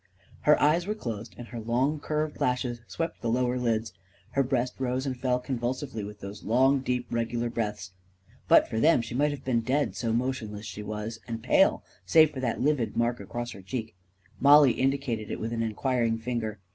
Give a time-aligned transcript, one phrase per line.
[0.39, 3.93] Her eyes were closed, and her long, curved lashes swept the lower lids.
[4.31, 7.91] Her breast rose and fell convulsively with those long, deep, regular breaths.
[8.47, 12.31] But for them, she might have been dead, so motionless she was and pale, save
[12.31, 13.93] for that livid mark across her cheek.
[14.39, 16.57] Mollie indicated it with an enquiring finger.